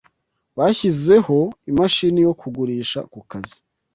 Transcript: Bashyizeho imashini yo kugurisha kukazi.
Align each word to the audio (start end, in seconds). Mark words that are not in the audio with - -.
Bashyizeho 0.57 1.37
imashini 1.71 2.19
yo 2.27 2.33
kugurisha 2.39 2.99
kukazi. 3.13 3.57